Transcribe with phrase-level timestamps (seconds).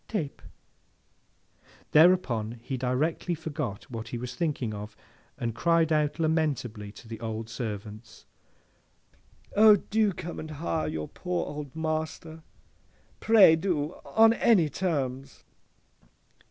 [0.07, 0.41] —Tape!'
[1.91, 4.97] Thereupon he directly forgot what he was thinking of,
[5.37, 8.25] and cried out lamentably to the old servants,
[9.55, 12.41] 'O, do come and hire your poor old master!
[13.19, 13.93] Pray do!
[14.03, 15.43] On any terms!